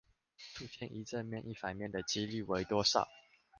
[0.55, 3.07] 出現一正面一反面的機率為多少？